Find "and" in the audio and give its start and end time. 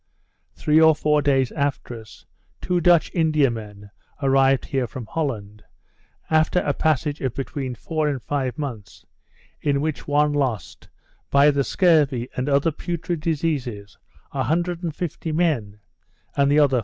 8.07-8.19, 12.35-12.49, 16.35-16.49